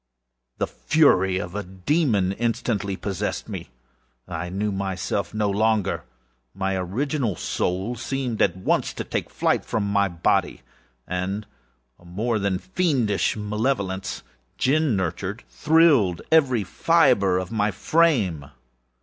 [0.57, 3.69] The fury of a demon instantly possessed me.
[4.27, 6.05] I knew myself no longer.
[6.55, 10.63] My original soul seemed, at once, to take its flight from my body
[11.05, 11.45] and
[11.99, 14.23] a more than fiendish malevolence,
[14.57, 18.49] gin nurtured, thrilled every fibre of my frame.